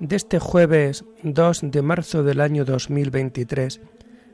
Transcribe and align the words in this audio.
de 0.00 0.16
este 0.16 0.38
jueves 0.38 1.04
2 1.22 1.60
de 1.64 1.82
marzo 1.82 2.22
del 2.22 2.40
año 2.40 2.64
2023, 2.64 3.80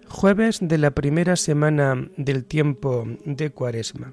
jueves 0.09 0.59
de 0.61 0.79
la 0.79 0.91
primera 0.91 1.37
semana 1.37 2.09
del 2.17 2.45
tiempo 2.45 3.05
de 3.25 3.51
Cuaresma. 3.51 4.13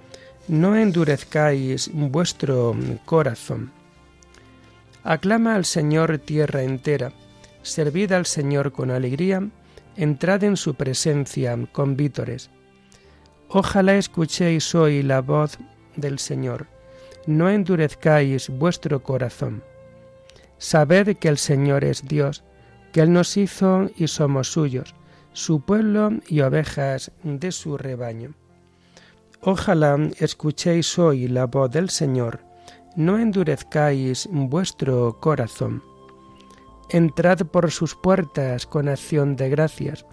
no 0.51 0.75
endurezcáis 0.75 1.89
vuestro 1.93 2.75
corazón. 3.05 3.71
Aclama 5.01 5.55
al 5.55 5.63
Señor 5.63 6.17
tierra 6.17 6.63
entera, 6.63 7.13
servid 7.61 8.11
al 8.11 8.25
Señor 8.25 8.73
con 8.73 8.91
alegría, 8.91 9.47
entrad 9.95 10.43
en 10.43 10.57
su 10.57 10.75
presencia 10.75 11.57
con 11.71 11.95
vítores. 11.95 12.49
Ojalá 13.47 13.95
escuchéis 13.95 14.75
hoy 14.75 15.03
la 15.03 15.21
voz 15.21 15.57
del 15.95 16.19
Señor, 16.19 16.67
no 17.25 17.49
endurezcáis 17.49 18.49
vuestro 18.49 19.01
corazón. 19.03 19.63
Sabed 20.57 21.15
que 21.15 21.29
el 21.29 21.37
Señor 21.37 21.85
es 21.85 22.05
Dios, 22.05 22.43
que 22.91 22.99
Él 22.99 23.13
nos 23.13 23.37
hizo 23.37 23.89
y 23.95 24.09
somos 24.09 24.51
suyos, 24.51 24.95
su 25.31 25.61
pueblo 25.61 26.11
y 26.27 26.41
ovejas 26.41 27.13
de 27.23 27.53
su 27.53 27.77
rebaño. 27.77 28.33
Ojalá 29.43 29.97
escuchéis 30.19 30.99
hoy 30.99 31.27
la 31.27 31.47
voz 31.47 31.71
del 31.71 31.89
Señor, 31.89 32.41
no 32.95 33.17
endurezcáis 33.17 34.29
vuestro 34.31 35.19
corazón. 35.19 35.81
Entrad 36.91 37.47
por 37.47 37.71
sus 37.71 37.95
puertas 37.95 38.67
con 38.67 38.87
acción 38.87 39.35
de 39.35 39.49
gracias, 39.49 40.05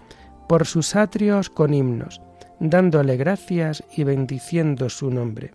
por 0.47 0.65
sus 0.65 0.95
atrios 0.95 1.51
con 1.51 1.75
himnos, 1.75 2.19
dándole 2.59 3.17
gracias 3.17 3.83
y 3.95 4.03
bendiciendo 4.03 4.89
su 4.89 5.11
nombre. 5.11 5.53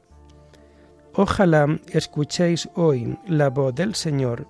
Ojalá 1.14 1.80
escuchéis 1.88 2.68
hoy 2.76 3.18
la 3.26 3.50
voz 3.50 3.74
del 3.74 3.96
Señor, 3.96 4.46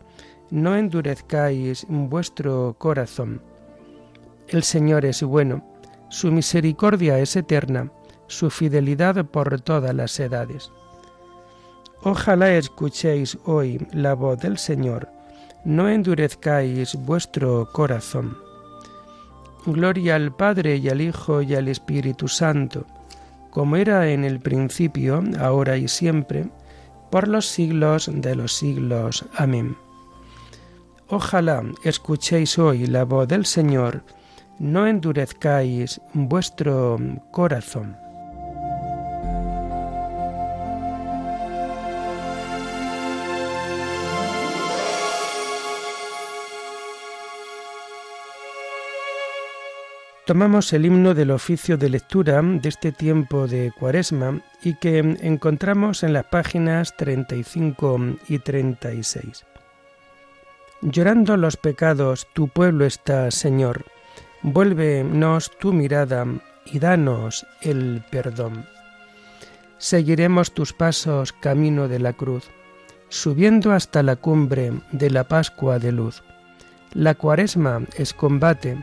no 0.50 0.76
endurezcáis 0.76 1.86
vuestro 1.88 2.76
corazón. 2.78 3.40
El 4.48 4.64
Señor 4.64 5.06
es 5.06 5.22
bueno, 5.22 5.64
su 6.10 6.30
misericordia 6.30 7.18
es 7.18 7.36
eterna, 7.36 7.90
su 8.26 8.50
fidelidad 8.50 9.24
por 9.26 9.60
todas 9.60 9.94
las 9.94 10.18
edades. 10.20 10.70
Ojalá 12.02 12.54
escuchéis 12.54 13.38
hoy 13.44 13.86
la 13.92 14.14
voz 14.14 14.38
del 14.40 14.58
Señor, 14.58 15.08
no 15.64 15.88
endurezcáis 15.88 16.94
vuestro 16.96 17.70
corazón. 17.72 18.36
Gloria 19.64 20.16
al 20.16 20.34
Padre 20.34 20.76
y 20.76 20.90
al 20.90 21.00
Hijo 21.00 21.40
y 21.40 21.54
al 21.54 21.68
Espíritu 21.68 22.28
Santo, 22.28 22.84
como 23.50 23.76
era 23.76 24.10
en 24.10 24.24
el 24.24 24.40
principio, 24.40 25.22
ahora 25.40 25.78
y 25.78 25.88
siempre, 25.88 26.50
por 27.10 27.28
los 27.28 27.46
siglos 27.46 28.10
de 28.12 28.34
los 28.34 28.52
siglos. 28.52 29.24
Amén. 29.36 29.76
Ojalá 31.08 31.62
escuchéis 31.84 32.58
hoy 32.58 32.86
la 32.86 33.04
voz 33.04 33.28
del 33.28 33.46
Señor, 33.46 34.02
no 34.58 34.86
endurezcáis 34.86 36.00
vuestro 36.12 36.98
corazón. 37.30 38.03
Tomamos 50.26 50.72
el 50.72 50.86
himno 50.86 51.12
del 51.12 51.30
oficio 51.30 51.76
de 51.76 51.90
lectura 51.90 52.40
de 52.40 52.66
este 52.66 52.92
tiempo 52.92 53.46
de 53.46 53.72
Cuaresma 53.78 54.40
y 54.62 54.74
que 54.76 54.98
encontramos 54.98 56.02
en 56.02 56.14
las 56.14 56.24
páginas 56.24 56.96
35 56.96 57.98
y 58.28 58.38
36. 58.38 59.44
Llorando 60.80 61.36
los 61.36 61.58
pecados, 61.58 62.26
tu 62.32 62.48
pueblo 62.48 62.86
está, 62.86 63.30
Señor. 63.30 63.84
Vuélvenos 64.40 65.50
tu 65.58 65.74
mirada 65.74 66.26
y 66.64 66.78
danos 66.78 67.46
el 67.60 68.02
perdón. 68.10 68.64
Seguiremos 69.76 70.54
tus 70.54 70.72
pasos 70.72 71.34
camino 71.34 71.86
de 71.86 71.98
la 71.98 72.14
cruz, 72.14 72.48
subiendo 73.10 73.72
hasta 73.72 74.02
la 74.02 74.16
cumbre 74.16 74.72
de 74.90 75.10
la 75.10 75.24
Pascua 75.24 75.78
de 75.78 75.92
luz. 75.92 76.22
La 76.94 77.14
cuaresma 77.14 77.82
es 77.98 78.14
combate, 78.14 78.82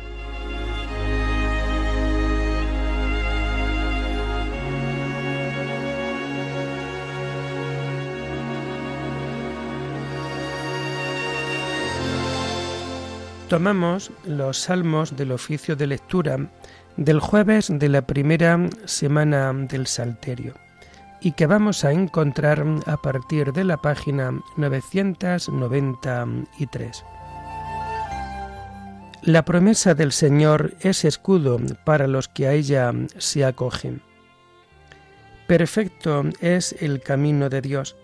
Tomamos 13.51 14.11
los 14.23 14.57
salmos 14.59 15.17
del 15.17 15.33
oficio 15.33 15.75
de 15.75 15.85
lectura 15.85 16.49
del 16.95 17.19
jueves 17.19 17.67
de 17.69 17.89
la 17.89 18.07
primera 18.07 18.57
semana 18.85 19.51
del 19.51 19.87
Salterio 19.87 20.53
y 21.19 21.33
que 21.33 21.47
vamos 21.47 21.83
a 21.83 21.91
encontrar 21.91 22.63
a 22.85 22.95
partir 22.95 23.51
de 23.51 23.65
la 23.65 23.75
página 23.75 24.31
993. 24.55 27.03
La 29.23 29.43
promesa 29.43 29.95
del 29.95 30.13
Señor 30.13 30.75
es 30.79 31.03
escudo 31.03 31.59
para 31.83 32.07
los 32.07 32.29
que 32.29 32.47
a 32.47 32.53
ella 32.53 32.93
se 33.17 33.43
acogen. 33.43 34.01
Perfecto 35.47 36.23
es 36.39 36.73
el 36.79 37.01
camino 37.01 37.49
de 37.49 37.59
Dios, 37.59 37.97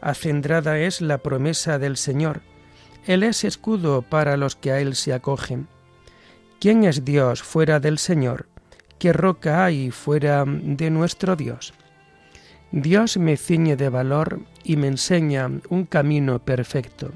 acendrada 0.00 0.78
es 0.78 1.00
la 1.00 1.18
promesa 1.18 1.80
del 1.80 1.96
Señor, 1.96 2.42
él 3.06 3.22
es 3.22 3.44
escudo 3.44 4.02
para 4.02 4.36
los 4.36 4.56
que 4.56 4.72
a 4.72 4.80
Él 4.80 4.94
se 4.94 5.12
acogen. 5.12 5.68
¿Quién 6.58 6.84
es 6.84 7.04
Dios 7.04 7.42
fuera 7.42 7.78
del 7.78 7.98
Señor? 7.98 8.46
¿Qué 8.98 9.12
roca 9.12 9.64
hay 9.64 9.90
fuera 9.90 10.44
de 10.46 10.90
nuestro 10.90 11.36
Dios? 11.36 11.74
Dios 12.72 13.18
me 13.18 13.36
ciñe 13.36 13.76
de 13.76 13.90
valor 13.90 14.40
y 14.62 14.76
me 14.76 14.86
enseña 14.86 15.50
un 15.68 15.84
camino 15.84 16.38
perfecto. 16.38 17.12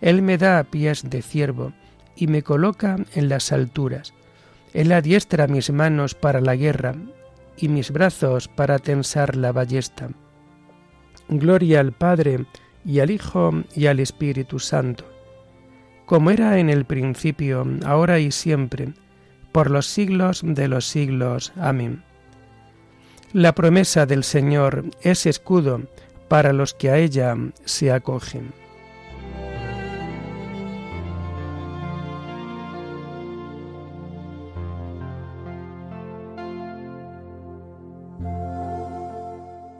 Él 0.00 0.22
me 0.22 0.36
da 0.36 0.62
pies 0.64 1.08
de 1.08 1.22
ciervo 1.22 1.72
y 2.14 2.26
me 2.26 2.42
coloca 2.42 2.96
en 3.14 3.28
las 3.28 3.50
alturas. 3.50 4.12
Él 4.74 4.92
adiestra 4.92 5.46
mis 5.46 5.70
manos 5.70 6.14
para 6.14 6.40
la 6.40 6.54
guerra 6.54 6.94
y 7.56 7.68
mis 7.68 7.90
brazos 7.90 8.48
para 8.48 8.78
tensar 8.78 9.34
la 9.34 9.52
ballesta. 9.52 10.10
Gloria 11.28 11.80
al 11.80 11.92
Padre, 11.92 12.46
y 12.84 13.00
al 13.00 13.10
Hijo, 13.10 13.62
y 13.74 13.86
al 13.86 14.00
Espíritu 14.00 14.58
Santo, 14.58 15.04
como 16.06 16.30
era 16.30 16.58
en 16.58 16.70
el 16.70 16.84
principio, 16.84 17.66
ahora 17.84 18.18
y 18.18 18.30
siempre, 18.30 18.94
por 19.52 19.70
los 19.70 19.86
siglos 19.86 20.40
de 20.42 20.68
los 20.68 20.86
siglos. 20.86 21.52
Amén. 21.56 22.02
La 23.32 23.54
promesa 23.54 24.06
del 24.06 24.24
Señor 24.24 24.84
es 25.02 25.26
escudo 25.26 25.82
para 26.28 26.52
los 26.52 26.72
que 26.72 26.90
a 26.90 26.96
ella 26.96 27.36
se 27.64 27.92
acogen. 27.92 28.52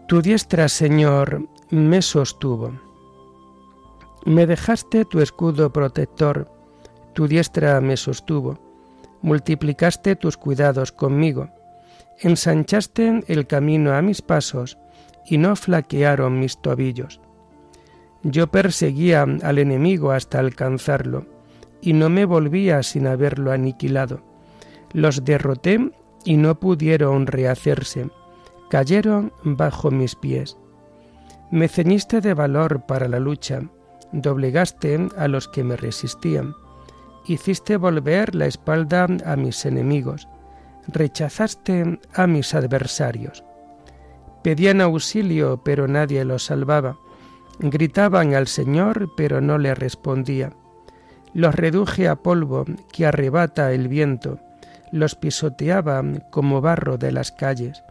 Tu 0.08 0.22
diestra, 0.22 0.68
Señor, 0.68 1.48
me 1.70 2.00
sostuvo. 2.00 2.87
Me 4.24 4.46
dejaste 4.46 5.04
tu 5.04 5.20
escudo 5.20 5.72
protector, 5.72 6.50
tu 7.14 7.26
diestra 7.28 7.80
me 7.80 7.96
sostuvo. 7.96 8.58
Multiplicaste 9.22 10.16
tus 10.16 10.36
cuidados 10.36 10.92
conmigo, 10.92 11.50
ensanchaste 12.18 13.24
el 13.26 13.46
camino 13.46 13.94
a 13.94 14.02
mis 14.02 14.22
pasos 14.22 14.78
y 15.26 15.38
no 15.38 15.56
flaquearon 15.56 16.38
mis 16.38 16.58
tobillos. 16.58 17.20
Yo 18.22 18.48
perseguía 18.48 19.26
al 19.42 19.58
enemigo 19.58 20.12
hasta 20.12 20.38
alcanzarlo, 20.38 21.26
y 21.80 21.92
no 21.92 22.08
me 22.08 22.24
volvía 22.24 22.82
sin 22.82 23.06
haberlo 23.06 23.52
aniquilado. 23.52 24.22
Los 24.92 25.24
derroté 25.24 25.92
y 26.24 26.36
no 26.36 26.58
pudieron 26.58 27.26
rehacerse 27.26 28.08
cayeron 28.68 29.32
bajo 29.42 29.90
mis 29.90 30.14
pies. 30.14 30.56
Me 31.50 31.68
ceñiste 31.68 32.20
de 32.20 32.34
valor 32.34 32.84
para 32.86 33.08
la 33.08 33.18
lucha, 33.18 33.62
doblegaste 34.12 35.08
a 35.16 35.28
los 35.28 35.48
que 35.48 35.64
me 35.64 35.76
resistían, 35.76 36.54
hiciste 37.26 37.76
volver 37.76 38.34
la 38.34 38.46
espalda 38.46 39.06
a 39.24 39.36
mis 39.36 39.64
enemigos, 39.64 40.28
rechazaste 40.86 42.00
a 42.14 42.26
mis 42.26 42.54
adversarios. 42.54 43.44
Pedían 44.42 44.80
auxilio, 44.80 45.60
pero 45.64 45.88
nadie 45.88 46.24
los 46.24 46.44
salvaba. 46.44 46.96
Gritaban 47.58 48.34
al 48.34 48.46
Señor, 48.46 49.10
pero 49.16 49.40
no 49.40 49.58
le 49.58 49.74
respondía. 49.74 50.52
Los 51.34 51.54
reduje 51.54 52.08
a 52.08 52.16
polvo 52.16 52.64
que 52.92 53.04
arrebata 53.04 53.72
el 53.72 53.88
viento, 53.88 54.38
los 54.92 55.14
pisoteaba 55.14 56.02
como 56.30 56.60
barro 56.60 56.96
de 56.96 57.12
las 57.12 57.32
calles. 57.32 57.82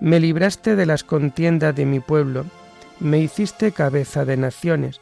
Me 0.00 0.20
libraste 0.20 0.76
de 0.76 0.84
las 0.84 1.04
contiendas 1.04 1.74
de 1.74 1.86
mi 1.86 2.00
pueblo, 2.00 2.44
me 3.00 3.18
hiciste 3.18 3.72
cabeza 3.72 4.24
de 4.24 4.36
naciones, 4.36 5.00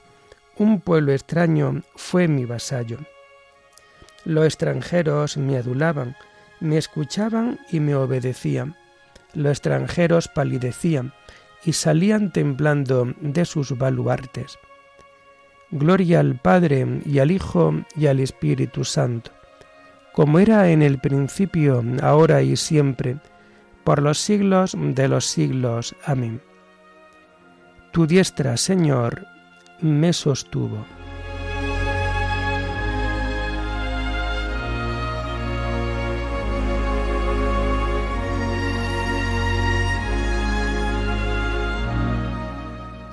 un 0.56 0.80
pueblo 0.80 1.12
extraño 1.12 1.82
fue 1.96 2.28
mi 2.28 2.44
vasallo. 2.44 2.98
Los 4.24 4.44
extranjeros 4.44 5.36
me 5.36 5.56
adulaban, 5.56 6.16
me 6.60 6.78
escuchaban 6.78 7.58
y 7.70 7.80
me 7.80 7.94
obedecían. 7.94 8.76
Los 9.34 9.52
extranjeros 9.52 10.28
palidecían 10.28 11.12
y 11.64 11.72
salían 11.72 12.32
temblando 12.32 13.12
de 13.20 13.44
sus 13.44 13.76
baluartes. 13.76 14.58
Gloria 15.70 16.20
al 16.20 16.36
Padre 16.36 17.00
y 17.04 17.18
al 17.18 17.30
Hijo 17.30 17.74
y 17.96 18.06
al 18.06 18.20
Espíritu 18.20 18.84
Santo, 18.84 19.32
como 20.12 20.38
era 20.38 20.70
en 20.70 20.82
el 20.82 20.98
principio, 20.98 21.82
ahora 22.00 22.42
y 22.42 22.56
siempre, 22.56 23.16
por 23.82 24.00
los 24.00 24.18
siglos 24.18 24.76
de 24.78 25.08
los 25.08 25.26
siglos. 25.26 25.96
Amén. 26.06 26.40
Tu 27.92 28.06
diestra, 28.06 28.56
Señor, 28.56 29.26
me 29.84 30.12
sostuvo. 30.12 30.84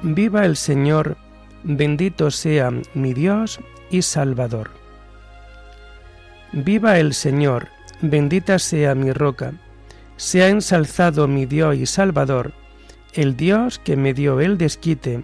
Viva 0.04 0.46
el 0.46 0.56
Señor, 0.56 1.16
bendito 1.64 2.32
sea 2.32 2.72
mi 2.96 3.14
Dios 3.14 3.60
y 3.92 4.02
Salvador. 4.02 4.72
Viva 6.54 6.98
el 6.98 7.14
Señor, 7.14 7.68
bendita 8.02 8.58
sea 8.58 8.96
mi 8.96 9.12
roca 9.12 9.54
sea 10.22 10.50
ensalzado 10.50 11.28
mi 11.28 11.48
Dios 11.48 11.76
y 11.78 11.88
Salvador, 11.88 12.54
el 13.14 13.36
Dios 13.36 13.80
que 13.80 13.96
me 13.96 14.14
dio 14.14 14.40
el 14.40 14.60
desquite 14.60 15.24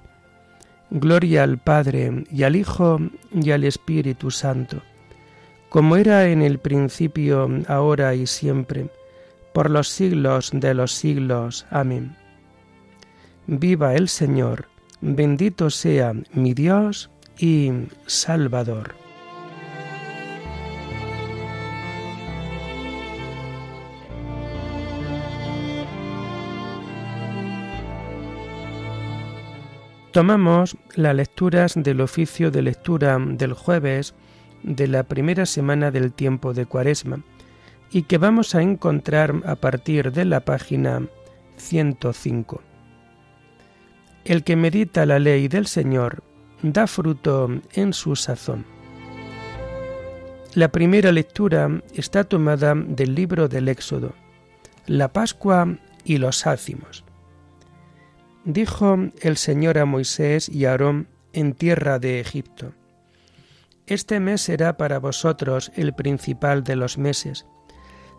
Gloria 0.93 1.43
al 1.43 1.57
Padre 1.57 2.25
y 2.29 2.43
al 2.43 2.57
Hijo 2.57 2.99
y 3.33 3.51
al 3.51 3.63
Espíritu 3.63 4.29
Santo, 4.29 4.81
como 5.69 5.95
era 5.95 6.27
en 6.27 6.41
el 6.41 6.59
principio, 6.59 7.49
ahora 7.69 8.13
y 8.13 8.27
siempre, 8.27 8.89
por 9.53 9.69
los 9.69 9.87
siglos 9.87 10.51
de 10.53 10.73
los 10.73 10.91
siglos. 10.91 11.65
Amén. 11.69 12.17
Viva 13.47 13.95
el 13.95 14.09
Señor, 14.09 14.67
bendito 14.99 15.69
sea 15.69 16.13
mi 16.33 16.53
Dios 16.53 17.09
y 17.39 17.71
Salvador. 18.05 19.00
Tomamos 30.11 30.75
las 30.95 31.15
lecturas 31.15 31.73
del 31.75 32.01
oficio 32.01 32.51
de 32.51 32.61
lectura 32.61 33.17
del 33.17 33.53
jueves 33.53 34.13
de 34.61 34.87
la 34.87 35.03
primera 35.03 35.45
semana 35.45 35.89
del 35.89 36.11
tiempo 36.11 36.53
de 36.53 36.65
Cuaresma 36.65 37.23
y 37.91 38.03
que 38.03 38.17
vamos 38.17 38.53
a 38.53 38.61
encontrar 38.61 39.33
a 39.45 39.55
partir 39.55 40.11
de 40.11 40.25
la 40.25 40.41
página 40.41 41.07
105. 41.55 42.61
El 44.25 44.43
que 44.43 44.57
medita 44.57 45.05
la 45.05 45.17
ley 45.17 45.47
del 45.47 45.67
Señor 45.67 46.23
da 46.61 46.87
fruto 46.87 47.49
en 47.71 47.93
su 47.93 48.17
sazón. 48.17 48.65
La 50.55 50.73
primera 50.73 51.13
lectura 51.13 51.69
está 51.95 52.25
tomada 52.25 52.75
del 52.75 53.15
libro 53.15 53.47
del 53.47 53.69
Éxodo, 53.69 54.13
la 54.87 55.07
Pascua 55.07 55.77
y 56.03 56.17
los 56.17 56.45
ácimos. 56.45 57.05
Dijo 58.43 58.97
el 59.21 59.37
Señor 59.37 59.77
a 59.77 59.85
Moisés 59.85 60.49
y 60.49 60.65
a 60.65 60.71
Aarón 60.71 61.07
en 61.31 61.53
tierra 61.53 61.99
de 61.99 62.19
Egipto, 62.19 62.73
Este 63.85 64.19
mes 64.19 64.41
será 64.41 64.77
para 64.77 64.97
vosotros 64.97 65.71
el 65.75 65.93
principal 65.93 66.63
de 66.63 66.75
los 66.75 66.97
meses, 66.97 67.45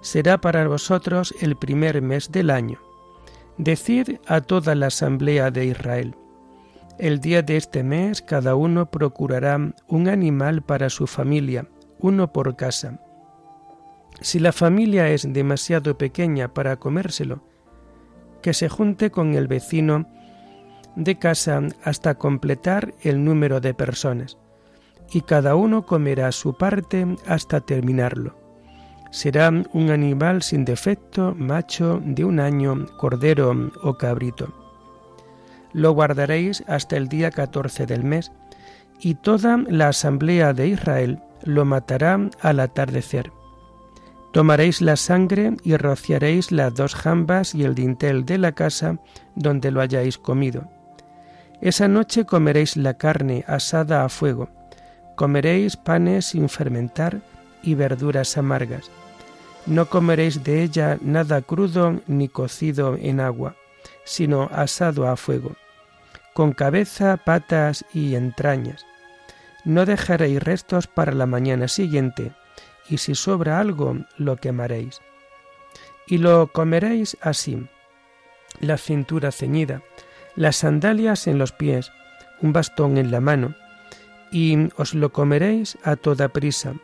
será 0.01 0.41
para 0.41 0.69
vosotros 0.69 1.35
el 1.41 1.57
primer 1.57 2.03
mes 2.03 2.31
del 2.31 2.51
año. 2.51 2.79
Decid 3.59 4.19
a 4.27 4.41
toda 4.41 4.77
la 4.77 4.87
asamblea 4.87 5.51
de 5.51 5.67
Israel, 5.67 6.15
el 6.99 7.19
día 7.21 7.43
de 7.43 7.57
este 7.57 7.83
mes 7.83 8.23
cada 8.23 8.55
uno 8.55 8.91
procurará 8.91 9.75
un 9.89 10.09
animal 10.09 10.63
para 10.63 10.89
su 10.89 11.09
familia, 11.09 11.67
uno 11.99 12.33
por 12.33 12.55
casa. 12.55 13.01
Si 14.21 14.39
la 14.39 14.53
familia 14.53 15.09
es 15.09 15.33
demasiado 15.33 15.99
pequeña 15.99 16.55
para 16.55 16.77
comérselo, 16.77 17.43
que 18.43 18.53
se 18.53 18.69
junte 18.69 19.11
con 19.11 19.35
el 19.35 19.47
vecino 19.47 20.07
de 20.97 21.19
casa 21.19 21.63
hasta 21.85 22.17
completar 22.17 22.93
el 23.03 23.25
número 23.25 23.61
de 23.61 23.73
personas, 23.73 24.37
y 25.13 25.23
cada 25.23 25.55
uno 25.55 25.87
comerá 25.87 26.33
su 26.33 26.57
parte 26.57 27.07
hasta 27.27 27.61
terminarlo. 27.61 28.37
Será 29.11 29.51
un 29.73 29.91
animal 29.91 30.43
sin 30.43 30.65
defecto, 30.65 31.35
macho, 31.37 32.01
de 32.05 32.25
un 32.25 32.41
año, 32.41 32.87
cordero 32.97 33.71
o 33.83 33.95
cabrito. 33.95 34.53
Lo 35.73 35.93
guardaréis 35.93 36.65
hasta 36.67 36.97
el 36.97 37.09
día 37.09 37.31
14 37.31 37.87
del 37.87 38.05
mes, 38.05 38.33
y 39.01 39.15
toda 39.15 39.59
la 39.69 39.89
asamblea 39.89 40.53
de 40.53 40.69
Israel 40.69 41.21
lo 41.45 41.65
matará 41.65 42.31
al 42.41 42.61
atardecer 42.61 43.33
Tomaréis 44.33 44.81
la 44.81 44.97
sangre 44.97 45.53
y 45.63 45.77
rociaréis 45.77 46.53
las 46.53 46.75
dos 46.75 46.95
jambas 46.95 47.55
y 47.55 47.65
el 47.65 47.75
dintel 47.75 48.25
de 48.25 48.39
la 48.39 48.53
casa 48.53 48.97
donde 49.35 49.71
lo 49.71 49.83
hayáis 49.83 50.17
comido. 50.17 50.71
Esa 51.61 51.87
noche 51.87 52.25
comeréis 52.25 52.79
la 52.79 52.95
carne 52.95 53.45
asada 53.47 54.05
a 54.05 54.09
fuego, 54.09 54.49
comeréis 55.17 55.77
panes 55.77 56.27
sin 56.27 56.49
fermentar 56.49 57.21
y 57.63 57.75
verduras 57.75 58.39
amargas. 58.39 58.91
No 59.67 59.91
comeréis 59.91 60.43
de 60.43 60.63
ella 60.63 60.99
nada 61.03 61.43
crudo 61.43 62.01
ni 62.07 62.29
cocido 62.29 62.97
en 62.97 63.21
agua, 63.21 63.55
sino 64.05 64.49
asado 64.51 65.09
a 65.09 65.17
fuego, 65.17 65.53
con 66.33 66.53
cabeza, 66.53 67.19
patas 67.19 67.85
y 67.93 68.15
entrañas. 68.15 68.87
No 69.65 69.85
dejaréis 69.85 70.43
restos 70.43 70.87
para 70.87 71.13
la 71.13 71.27
mañana 71.27 71.69
siguiente, 71.69 72.33
y 72.89 72.99
si 72.99 73.15
sobra 73.15 73.61
algo, 73.61 73.97
lo 74.17 74.37
quemaréis. 74.37 75.01
Y 76.07 76.19
lo 76.19 76.49
comeréis 76.49 77.17
así, 77.21 77.67
la 78.61 78.77
cintura 78.77 79.33
ceñida, 79.33 79.83
las 80.37 80.57
sandalias 80.57 81.27
en 81.27 81.39
los 81.39 81.53
pies, 81.53 81.93
un 82.41 82.53
bastón 82.53 82.99
en 82.99 83.11
la 83.11 83.21
mano, 83.21 83.55
y 84.31 84.69
os 84.77 84.95
lo 84.95 85.13
comeréis 85.13 85.79
a 85.85 85.97
toda 85.97 86.29
prisa, 86.29 86.75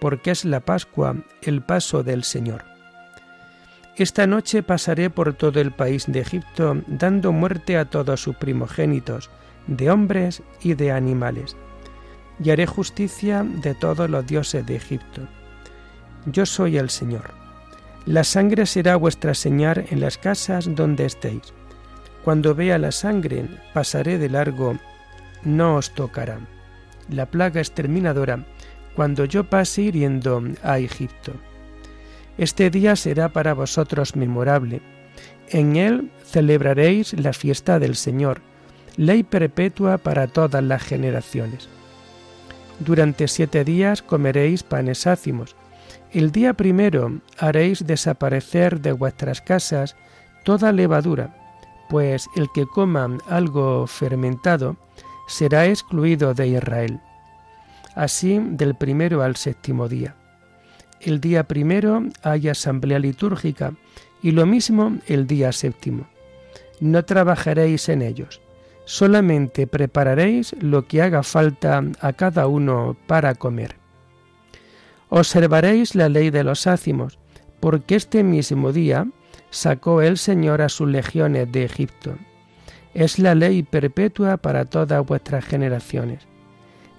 porque 0.00 0.30
es 0.30 0.44
la 0.44 0.60
Pascua, 0.60 1.16
el 1.42 1.62
paso 1.62 2.02
del 2.02 2.24
Señor. 2.24 2.64
Esta 3.96 4.26
noche 4.26 4.62
pasaré 4.62 5.10
por 5.10 5.34
todo 5.34 5.60
el 5.60 5.70
país 5.70 6.06
de 6.08 6.20
Egipto, 6.20 6.76
dando 6.86 7.30
muerte 7.30 7.76
a 7.76 7.84
todos 7.84 8.22
sus 8.22 8.36
primogénitos, 8.36 9.30
de 9.66 9.90
hombres 9.90 10.42
y 10.62 10.74
de 10.74 10.92
animales, 10.92 11.56
y 12.42 12.50
haré 12.50 12.66
justicia 12.66 13.44
de 13.44 13.74
todos 13.74 14.08
los 14.08 14.26
dioses 14.26 14.64
de 14.66 14.76
Egipto. 14.76 15.28
Yo 16.26 16.46
soy 16.46 16.76
el 16.76 16.90
Señor. 16.90 17.30
La 18.06 18.24
sangre 18.24 18.66
será 18.66 18.96
vuestra 18.96 19.34
señal 19.34 19.86
en 19.90 20.00
las 20.00 20.18
casas 20.18 20.74
donde 20.74 21.04
estéis. 21.04 21.52
Cuando 22.24 22.54
vea 22.54 22.78
la 22.78 22.92
sangre, 22.92 23.48
pasaré 23.72 24.18
de 24.18 24.28
largo, 24.28 24.76
no 25.44 25.76
os 25.76 25.90
tocará. 25.94 26.38
La 27.08 27.26
plaga 27.26 27.60
exterminadora, 27.60 28.44
cuando 28.94 29.24
yo 29.24 29.44
pase 29.44 29.82
hiriendo 29.82 30.42
a 30.62 30.78
Egipto. 30.78 31.32
Este 32.38 32.70
día 32.70 32.96
será 32.96 33.28
para 33.30 33.54
vosotros 33.54 34.16
memorable. 34.16 34.80
En 35.48 35.76
él 35.76 36.10
celebraréis 36.24 37.12
la 37.14 37.32
fiesta 37.32 37.78
del 37.78 37.96
Señor, 37.96 38.40
ley 38.96 39.22
perpetua 39.22 39.98
para 39.98 40.28
todas 40.28 40.62
las 40.62 40.82
generaciones. 40.82 41.68
Durante 42.78 43.28
siete 43.28 43.64
días 43.64 44.02
comeréis 44.02 44.62
panes 44.62 45.06
ácimos. 45.06 45.56
El 46.12 46.30
día 46.30 46.52
primero 46.52 47.20
haréis 47.38 47.86
desaparecer 47.86 48.82
de 48.82 48.92
vuestras 48.92 49.40
casas 49.40 49.96
toda 50.44 50.70
levadura, 50.70 51.34
pues 51.88 52.28
el 52.36 52.48
que 52.52 52.66
coma 52.66 53.16
algo 53.28 53.86
fermentado 53.86 54.76
será 55.26 55.66
excluido 55.66 56.34
de 56.34 56.48
Israel. 56.48 57.00
Así 57.94 58.38
del 58.42 58.74
primero 58.74 59.22
al 59.22 59.36
séptimo 59.36 59.88
día. 59.88 60.14
El 61.00 61.18
día 61.18 61.44
primero 61.44 62.02
hay 62.22 62.48
asamblea 62.48 62.98
litúrgica 62.98 63.72
y 64.22 64.32
lo 64.32 64.44
mismo 64.44 64.98
el 65.06 65.26
día 65.26 65.50
séptimo. 65.50 66.08
No 66.78 67.06
trabajaréis 67.06 67.88
en 67.88 68.02
ellos, 68.02 68.42
solamente 68.84 69.66
prepararéis 69.66 70.54
lo 70.60 70.86
que 70.86 71.00
haga 71.00 71.22
falta 71.22 71.82
a 72.00 72.12
cada 72.12 72.46
uno 72.48 72.98
para 73.06 73.34
comer. 73.34 73.81
Observaréis 75.14 75.94
la 75.94 76.08
ley 76.08 76.30
de 76.30 76.42
los 76.42 76.66
ácimos, 76.66 77.18
porque 77.60 77.96
este 77.96 78.24
mismo 78.24 78.72
día 78.72 79.06
sacó 79.50 80.00
el 80.00 80.16
Señor 80.16 80.62
a 80.62 80.70
sus 80.70 80.88
legiones 80.88 81.52
de 81.52 81.64
Egipto. 81.64 82.16
Es 82.94 83.18
la 83.18 83.34
ley 83.34 83.62
perpetua 83.62 84.38
para 84.38 84.64
todas 84.64 85.04
vuestras 85.04 85.44
generaciones. 85.44 86.26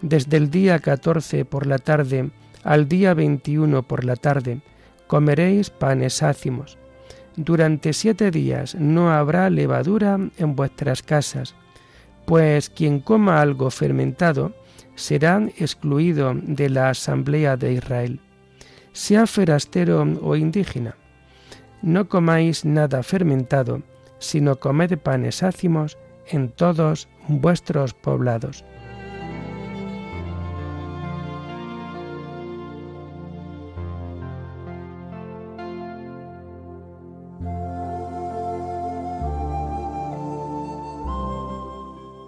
Desde 0.03 0.37
el 0.37 0.51
día 0.51 0.77
14 0.77 1.43
por 1.43 1.65
la 1.65 1.79
tarde 1.79 2.29
al 2.63 2.87
día 2.87 3.15
21 3.15 3.81
por 3.81 4.03
la 4.03 4.15
tarde 4.15 4.61
comeréis 5.07 5.71
panes 5.71 6.21
ácimos. 6.21 6.77
Durante 7.35 7.93
siete 7.93 8.29
días 8.29 8.75
no 8.75 9.11
habrá 9.11 9.49
levadura 9.49 10.19
en 10.37 10.55
vuestras 10.55 11.01
casas, 11.01 11.55
pues 12.25 12.69
quien 12.69 12.99
coma 12.99 13.41
algo 13.41 13.71
fermentado 13.71 14.53
será 14.95 15.41
excluido 15.57 16.33
de 16.35 16.69
la 16.69 16.89
asamblea 16.89 17.57
de 17.57 17.73
Israel, 17.73 18.19
sea 18.91 19.27
forastero 19.27 20.03
o 20.21 20.35
indígena. 20.35 20.95
No 21.81 22.07
comáis 22.07 22.63
nada 22.63 23.03
fermentado, 23.03 23.81
sino 24.19 24.59
comed 24.59 24.97
panes 24.97 25.43
ácimos 25.43 25.97
en 26.27 26.49
todos 26.49 27.09
vuestros 27.27 27.93
poblados. 27.93 28.63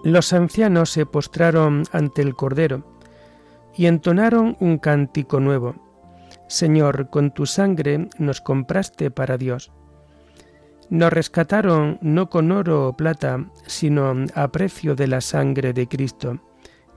Los 0.05 0.33
ancianos 0.33 0.91
se 0.91 1.07
postraron 1.07 1.81
ante 1.91 2.21
el 2.21 2.35
Cordero 2.35 2.83
y 3.75 3.88
entonaron 3.88 4.55
un 4.59 4.77
cántico 4.77 5.39
nuevo. 5.39 5.74
Señor, 6.47 7.09
con 7.09 7.31
tu 7.31 7.47
sangre 7.47 8.07
nos 8.19 8.39
compraste 8.39 9.09
para 9.09 9.39
Dios. 9.39 9.71
Nos 10.91 11.12
rescataron 11.12 11.97
no 12.03 12.29
con 12.29 12.51
oro 12.51 12.88
o 12.88 12.95
plata, 12.95 13.50
sino 13.65 14.13
a 14.35 14.47
precio 14.50 14.93
de 14.93 15.07
la 15.07 15.21
sangre 15.21 15.74
de 15.74 15.88
Cristo, 15.88 16.39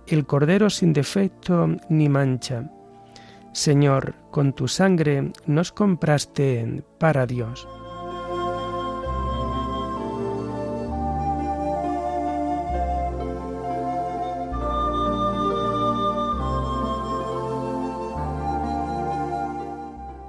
el 0.06 0.26
Cordero 0.26 0.68
sin 0.68 0.92
defecto 0.92 1.66
ni 1.88 2.10
mancha. 2.10 2.70
Señor, 3.52 4.16
con 4.30 4.52
tu 4.52 4.68
sangre 4.68 5.32
nos 5.46 5.72
compraste 5.72 6.84
para 6.98 7.24
Dios. 7.24 7.66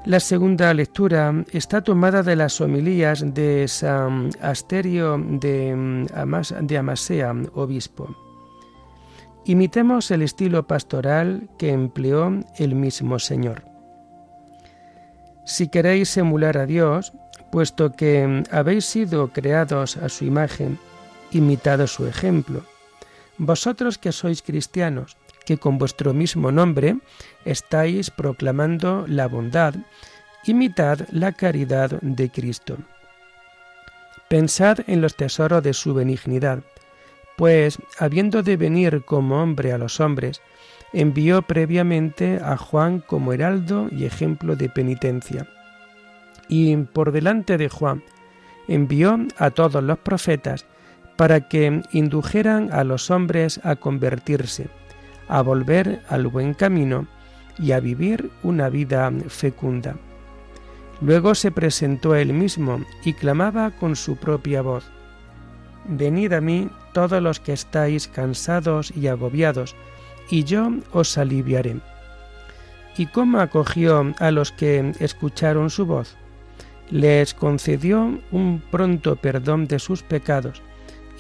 La 0.09 0.19
segunda 0.19 0.73
lectura 0.73 1.45
está 1.51 1.83
tomada 1.83 2.23
de 2.23 2.35
las 2.35 2.59
homilías 2.61 3.23
de 3.31 3.67
San 3.67 4.31
Asterio 4.41 5.23
de, 5.23 6.07
de 6.61 6.77
Amasea, 6.79 7.35
obispo. 7.53 8.17
Imitemos 9.45 10.09
el 10.09 10.23
estilo 10.23 10.65
pastoral 10.65 11.47
que 11.59 11.69
empleó 11.69 12.39
el 12.57 12.73
mismo 12.73 13.19
Señor. 13.19 13.65
Si 15.45 15.67
queréis 15.67 16.17
emular 16.17 16.57
a 16.57 16.65
Dios, 16.65 17.13
puesto 17.51 17.91
que 17.91 18.41
habéis 18.49 18.85
sido 18.85 19.27
creados 19.27 19.95
a 19.95 20.09
su 20.09 20.25
imagen, 20.25 20.79
imitad 21.29 21.85
su 21.85 22.07
ejemplo. 22.07 22.63
Vosotros 23.37 23.99
que 23.99 24.11
sois 24.11 24.41
cristianos, 24.41 25.17
que 25.50 25.58
con 25.58 25.79
vuestro 25.79 26.13
mismo 26.13 26.51
nombre 26.51 26.98
estáis 27.44 28.12
proclamando 28.12 29.06
la 29.08 29.27
bondad, 29.27 29.74
imitad 30.46 31.08
la 31.12 31.32
caridad 31.32 32.00
de 32.03 32.29
Cristo. 32.29 32.77
Pensad 34.27 34.82
en 34.86 35.01
los 35.01 35.15
tesoros 35.15 35.63
de 35.63 35.74
su 35.74 35.96
benignidad, 35.96 36.60
pues, 37.36 37.79
habiendo 37.98 38.44
de 38.44 38.58
venir 38.58 39.03
como 39.06 39.41
hombre 39.41 39.74
a 39.74 39.79
los 39.79 40.00
hombres, 40.00 40.39
envió 40.94 41.41
previamente 41.41 42.39
a 42.44 42.56
Juan 42.56 43.00
como 43.00 43.34
heraldo 43.34 43.88
y 43.91 44.06
ejemplo 44.06 44.56
de 44.56 44.70
penitencia. 44.70 45.48
Y 46.48 46.75
por 46.77 47.12
delante 47.12 47.58
de 47.58 47.70
Juan 47.70 48.03
envió 48.68 49.18
a 49.39 49.50
todos 49.50 49.82
los 49.82 49.98
profetas 49.98 50.68
para 51.18 51.50
que 51.50 51.82
indujeran 51.91 52.72
a 52.72 52.84
los 52.84 53.10
hombres 53.10 53.60
a 53.63 53.77
convertirse 53.77 54.70
a 55.29 55.41
volver 55.41 56.01
al 56.09 56.27
buen 56.27 56.53
camino 56.53 57.07
y 57.57 57.71
a 57.71 57.79
vivir 57.79 58.29
una 58.43 58.67
vida 58.69 59.09
fecunda. 59.29 59.95
Luego 61.00 61.33
se 61.36 61.51
presentó 61.51 62.15
él 62.15 62.33
mismo 62.33 62.81
y 63.05 63.13
clamaba 63.13 63.71
con 63.71 63.95
su 63.95 64.17
propia 64.17 64.62
voz, 64.62 64.91
Venid 65.86 66.33
a 66.33 66.41
mí 66.41 66.69
todos 66.93 67.21
los 67.21 67.39
que 67.39 67.53
estáis 67.53 68.07
cansados 68.07 68.91
y 68.95 69.07
agobiados, 69.07 69.75
y 70.29 70.43
yo 70.43 70.69
os 70.91 71.17
aliviaré. 71.17 71.77
¿Y 72.98 73.07
cómo 73.07 73.39
acogió 73.39 74.13
a 74.19 74.31
los 74.31 74.51
que 74.51 74.93
escucharon 75.00 75.69
su 75.69 75.86
voz? 75.86 76.15
Les 76.91 77.33
concedió 77.33 78.19
un 78.31 78.62
pronto 78.71 79.15
perdón 79.15 79.67
de 79.67 79.79
sus 79.79 80.03
pecados 80.03 80.62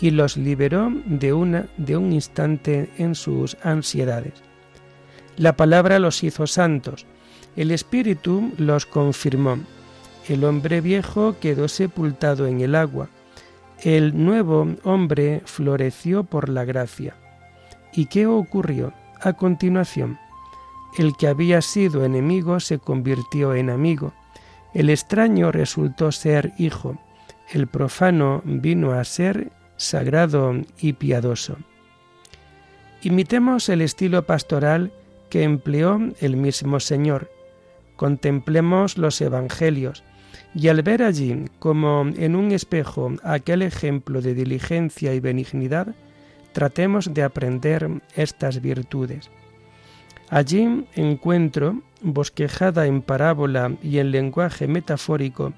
y 0.01 0.11
los 0.11 0.37
liberó 0.37 0.91
de, 1.05 1.33
una, 1.33 1.65
de 1.77 1.97
un 1.97 2.13
instante 2.13 2.89
en 2.97 3.15
sus 3.15 3.57
ansiedades. 3.63 4.33
La 5.35 5.55
palabra 5.55 5.99
los 5.99 6.23
hizo 6.23 6.47
santos, 6.47 7.05
El 7.55 7.71
Espíritu 7.71 8.51
los 8.57 8.85
confirmó. 8.85 9.57
El 10.27 10.43
hombre 10.43 10.81
viejo 10.81 11.35
quedó 11.39 11.67
sepultado 11.67 12.45
en 12.47 12.61
el 12.61 12.75
agua. 12.75 13.09
El 13.81 14.23
nuevo 14.23 14.67
hombre 14.83 15.41
floreció 15.45 16.23
por 16.23 16.49
la 16.49 16.65
gracia. 16.65 17.15
¿Y 17.93 18.05
qué 18.05 18.27
ocurrió 18.27 18.93
a 19.21 19.33
continuación? 19.33 20.19
El 20.97 21.15
que 21.17 21.27
había 21.27 21.61
sido 21.61 22.05
enemigo 22.05 22.59
se 22.59 22.79
convirtió 22.79 23.55
en 23.55 23.69
amigo. 23.69 24.13
El 24.73 24.89
extraño 24.89 25.51
resultó 25.51 26.11
ser 26.11 26.53
hijo. 26.57 26.97
El 27.51 27.67
profano 27.67 28.41
vino 28.45 28.91
a 28.91 29.03
ser 29.03 29.51
sagrado 29.79 30.53
y 30.77 30.93
piadoso. 30.93 31.55
Imitemos 33.01 33.69
el 33.69 33.81
estilo 33.81 34.25
pastoral 34.25 34.91
que 35.29 35.43
empleó 35.43 35.99
el 36.19 36.35
mismo 36.35 36.81
Señor. 36.81 37.31
Contemplemos 37.95 38.97
los 38.97 39.21
Evangelios 39.21 40.03
y 40.53 40.67
al 40.67 40.81
ver 40.81 41.01
allí, 41.01 41.45
como 41.59 42.05
en 42.17 42.35
un 42.35 42.51
espejo, 42.51 43.13
aquel 43.23 43.61
ejemplo 43.61 44.21
de 44.21 44.33
diligencia 44.33 45.13
y 45.13 45.21
benignidad, 45.21 45.95
tratemos 46.51 47.13
de 47.13 47.23
aprender 47.23 48.01
estas 48.15 48.61
virtudes. 48.61 49.29
Allí 50.29 50.85
encuentro, 50.95 51.81
bosquejada 52.01 52.85
en 52.85 53.01
parábola 53.01 53.77
y 53.81 53.99
en 53.99 54.11
lenguaje 54.11 54.67
metafórico, 54.67 55.53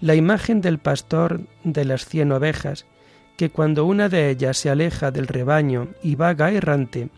la 0.00 0.14
imagen 0.14 0.62
del 0.62 0.78
pastor 0.78 1.42
de 1.64 1.84
las 1.84 2.06
cien 2.06 2.32
ovejas, 2.32 2.86
que 3.38 3.50
cuando 3.50 3.86
una 3.86 4.08
de 4.08 4.30
ellas 4.30 4.58
se 4.58 4.68
aleja 4.68 5.12
del 5.12 5.28
rebaño 5.28 5.90
y 6.02 6.16
vaga 6.16 6.50
errante, 6.50 7.08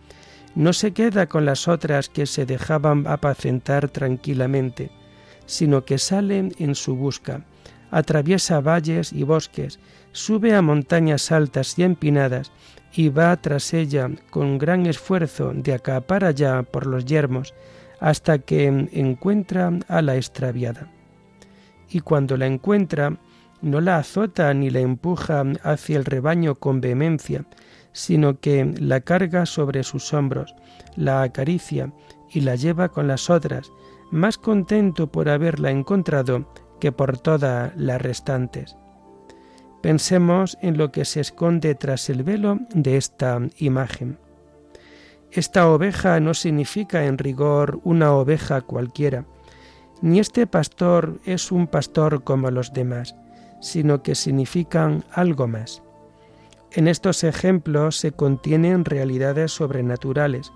no 0.54 0.74
se 0.74 0.92
queda 0.92 1.26
con 1.26 1.46
las 1.46 1.66
otras 1.66 2.10
que 2.10 2.26
se 2.26 2.44
dejaban 2.44 3.06
apacentar 3.06 3.88
tranquilamente, 3.88 4.90
sino 5.46 5.86
que 5.86 5.96
sale 5.96 6.52
en 6.58 6.74
su 6.74 6.94
busca, 6.94 7.46
atraviesa 7.90 8.60
valles 8.60 9.14
y 9.14 9.22
bosques, 9.22 9.80
sube 10.12 10.54
a 10.54 10.60
montañas 10.60 11.32
altas 11.32 11.78
y 11.78 11.84
empinadas, 11.84 12.52
y 12.92 13.08
va 13.08 13.34
tras 13.40 13.72
ella 13.72 14.10
con 14.28 14.58
gran 14.58 14.84
esfuerzo 14.84 15.52
de 15.54 15.72
acá 15.72 16.02
para 16.02 16.28
allá 16.28 16.62
por 16.64 16.84
los 16.86 17.06
yermos, 17.06 17.54
hasta 17.98 18.40
que 18.40 18.66
encuentra 18.66 19.72
a 19.88 20.02
la 20.02 20.16
extraviada. 20.16 20.92
Y 21.88 22.00
cuando 22.00 22.36
la 22.36 22.46
encuentra, 22.46 23.16
no 23.62 23.80
la 23.80 23.98
azota 23.98 24.52
ni 24.54 24.70
la 24.70 24.80
empuja 24.80 25.44
hacia 25.62 25.96
el 25.96 26.04
rebaño 26.04 26.54
con 26.54 26.80
vehemencia, 26.80 27.44
sino 27.92 28.40
que 28.40 28.72
la 28.78 29.00
carga 29.00 29.46
sobre 29.46 29.82
sus 29.82 30.12
hombros, 30.14 30.54
la 30.96 31.22
acaricia 31.22 31.92
y 32.30 32.40
la 32.40 32.54
lleva 32.54 32.88
con 32.90 33.08
las 33.08 33.30
otras, 33.30 33.70
más 34.10 34.38
contento 34.38 35.10
por 35.10 35.28
haberla 35.28 35.70
encontrado 35.70 36.52
que 36.80 36.92
por 36.92 37.18
todas 37.18 37.72
las 37.76 38.00
restantes. 38.00 38.76
Pensemos 39.82 40.58
en 40.60 40.76
lo 40.76 40.92
que 40.92 41.04
se 41.04 41.20
esconde 41.20 41.74
tras 41.74 42.10
el 42.10 42.22
velo 42.22 42.58
de 42.74 42.96
esta 42.96 43.40
imagen. 43.58 44.18
Esta 45.30 45.70
oveja 45.70 46.18
no 46.20 46.34
significa 46.34 47.04
en 47.04 47.16
rigor 47.16 47.80
una 47.84 48.12
oveja 48.12 48.60
cualquiera, 48.62 49.24
ni 50.02 50.18
este 50.18 50.46
pastor 50.46 51.20
es 51.24 51.52
un 51.52 51.66
pastor 51.66 52.24
como 52.24 52.50
los 52.50 52.72
demás, 52.72 53.14
sino 53.60 54.02
que 54.02 54.14
significan 54.14 55.04
algo 55.12 55.46
más. 55.46 55.82
En 56.72 56.88
estos 56.88 57.24
ejemplos 57.24 57.96
se 57.96 58.12
contienen 58.12 58.84
realidades 58.84 59.52
sobrenaturales. 59.52 60.52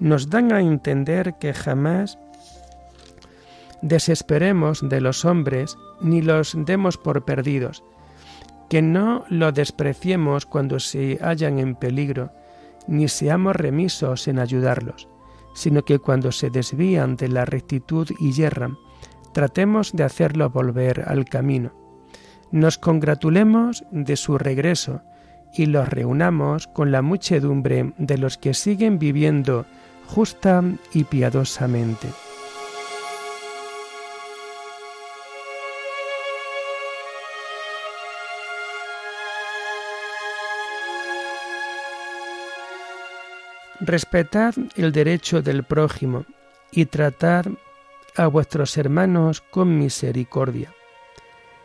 Nos 0.00 0.28
dan 0.28 0.52
a 0.52 0.60
entender 0.60 1.34
que 1.38 1.54
jamás 1.54 2.18
desesperemos 3.80 4.80
de 4.88 5.00
los 5.00 5.24
hombres 5.24 5.76
ni 6.00 6.20
los 6.20 6.56
demos 6.56 6.98
por 6.98 7.24
perdidos, 7.24 7.84
que 8.68 8.82
no 8.82 9.24
lo 9.28 9.52
despreciemos 9.52 10.46
cuando 10.46 10.80
se 10.80 11.18
hallan 11.20 11.58
en 11.58 11.76
peligro, 11.76 12.32
ni 12.88 13.06
seamos 13.06 13.54
remisos 13.54 14.26
en 14.26 14.40
ayudarlos, 14.40 15.08
sino 15.54 15.84
que 15.84 16.00
cuando 16.00 16.32
se 16.32 16.50
desvían 16.50 17.16
de 17.16 17.28
la 17.28 17.44
rectitud 17.44 18.08
y 18.18 18.32
yerran, 18.32 18.78
tratemos 19.32 19.92
de 19.92 20.02
hacerlo 20.02 20.50
volver 20.50 21.04
al 21.06 21.24
camino 21.24 21.81
nos 22.52 22.78
congratulemos 22.78 23.84
de 23.90 24.16
su 24.16 24.38
regreso 24.38 25.02
y 25.54 25.66
los 25.66 25.88
reunamos 25.88 26.66
con 26.68 26.92
la 26.92 27.02
muchedumbre 27.02 27.92
de 27.96 28.18
los 28.18 28.38
que 28.38 28.54
siguen 28.54 28.98
viviendo 28.98 29.66
justa 30.06 30.62
y 30.92 31.04
piadosamente. 31.04 32.08
Respetad 43.80 44.54
el 44.76 44.92
derecho 44.92 45.42
del 45.42 45.64
prójimo 45.64 46.24
y 46.70 46.84
tratad 46.84 47.46
a 48.16 48.26
vuestros 48.28 48.76
hermanos 48.76 49.40
con 49.40 49.76
misericordia 49.76 50.72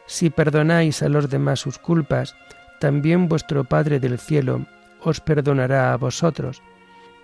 si 0.08 0.30
perdonáis 0.30 1.04
a 1.04 1.10
los 1.10 1.30
demás 1.30 1.60
sus 1.60 1.78
culpas, 1.78 2.36
también 2.80 3.28
vuestro 3.28 3.66
Padre 3.66 4.00
del 4.00 4.18
cielo 4.18 4.66
os 5.02 5.20
perdonará 5.20 5.94
a 5.94 5.98
vosotros, 5.98 6.64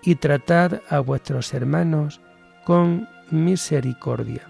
y 0.04 0.16
tratad 0.16 0.82
a 0.90 1.00
vuestros 1.00 1.54
hermanos 1.54 2.22
con 2.66 3.08
misericordia. 3.32 4.46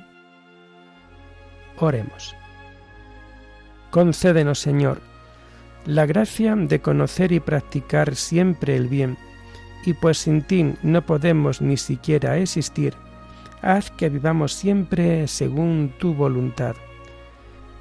Oremos. 1.77 2.35
Concédenos, 3.91 4.59
Señor, 4.59 4.99
la 5.85 6.05
gracia 6.05 6.55
de 6.55 6.81
conocer 6.81 7.31
y 7.31 7.39
practicar 7.39 8.15
siempre 8.15 8.75
el 8.75 8.87
bien, 8.87 9.17
y 9.85 9.93
pues 9.93 10.17
sin 10.17 10.41
ti 10.41 10.73
no 10.81 11.05
podemos 11.05 11.61
ni 11.61 11.77
siquiera 11.77 12.37
existir, 12.37 12.95
haz 13.61 13.91
que 13.91 14.09
vivamos 14.09 14.53
siempre 14.53 15.27
según 15.27 15.93
tu 15.99 16.15
voluntad 16.15 16.75